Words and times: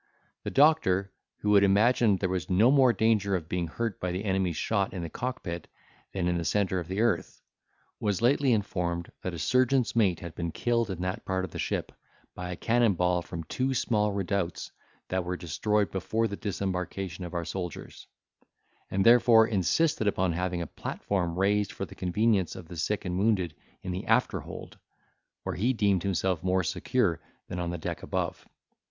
The 0.41 0.49
doctor, 0.49 1.11
who 1.41 1.53
had 1.53 1.63
imagined 1.63 2.19
there 2.21 2.27
was 2.29 2.49
no 2.49 2.71
more 2.71 2.91
danger 2.91 3.35
of 3.35 3.47
being 3.47 3.67
hurt 3.67 3.99
by 3.99 4.11
the 4.11 4.25
enemy's 4.25 4.57
shot 4.57 4.93
in 4.95 5.03
the 5.03 5.11
cockpit 5.11 5.67
than 6.11 6.27
in 6.27 6.39
the 6.39 6.43
centre 6.43 6.79
of 6.79 6.87
the 6.87 7.01
earth, 7.01 7.39
was 7.99 8.19
lately 8.19 8.51
informed 8.51 9.11
that 9.21 9.35
a 9.35 9.37
surgeon's 9.37 9.95
mate 9.95 10.19
had 10.21 10.33
been 10.33 10.51
killed 10.51 10.89
in 10.89 11.03
that 11.03 11.23
part 11.23 11.45
of 11.45 11.51
the 11.51 11.59
ship 11.59 11.91
by 12.33 12.49
a 12.49 12.55
cannon 12.55 12.95
ball 12.95 13.21
from 13.21 13.43
two 13.43 13.75
small 13.75 14.11
redoubts 14.11 14.71
that 15.09 15.23
were 15.23 15.37
destroyed 15.37 15.91
before 15.91 16.27
the 16.27 16.35
disembarkation 16.35 17.23
of 17.23 17.35
our 17.35 17.45
soldiers; 17.45 18.07
and 18.89 19.05
therefore 19.05 19.45
insisted 19.45 20.07
upon 20.07 20.31
having 20.33 20.63
a 20.63 20.65
platform 20.65 21.37
raised 21.37 21.71
for 21.71 21.85
the 21.85 21.93
convenience 21.93 22.55
of 22.55 22.67
the 22.69 22.75
sick 22.75 23.05
and 23.05 23.19
wounded 23.19 23.53
in 23.83 23.91
the 23.91 24.07
after 24.07 24.39
hold, 24.39 24.79
where 25.43 25.53
he 25.53 25.73
deemed 25.73 26.01
himself 26.01 26.43
more 26.43 26.63
secure 26.63 27.19
than 27.49 27.59
on 27.59 27.69
the 27.69 27.77
deck 27.77 28.01
above. 28.01 28.47